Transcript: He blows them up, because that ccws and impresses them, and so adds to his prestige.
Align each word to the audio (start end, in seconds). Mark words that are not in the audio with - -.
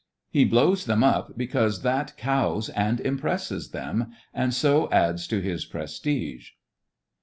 He 0.31 0.45
blows 0.45 0.85
them 0.87 1.03
up, 1.03 1.37
because 1.37 1.83
that 1.83 2.15
ccws 2.17 2.71
and 2.75 2.99
impresses 3.01 3.69
them, 3.69 4.11
and 4.33 4.51
so 4.51 4.89
adds 4.91 5.27
to 5.27 5.41
his 5.41 5.65
prestige. 5.65 6.53